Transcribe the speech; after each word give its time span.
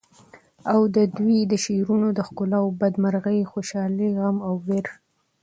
او 0.73 0.81
ددوی 0.95 1.39
د 1.51 1.53
شعرونو 1.63 2.07
د 2.13 2.19
ښکلاوو 2.27 2.77
بد 2.81 2.93
مرغي، 3.03 3.39
خوشالی، 3.51 4.09
غم 4.19 4.37
او 4.47 4.53
وېر 4.67 4.87